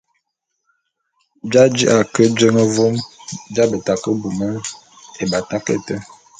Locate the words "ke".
2.13-2.23, 4.03-4.09